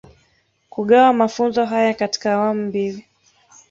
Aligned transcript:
Kugawa 0.73 1.13
mafunzo 1.13 1.65
haya 1.65 1.93
katika 1.93 2.33
awamu 2.33 2.65
mbili 2.67 3.05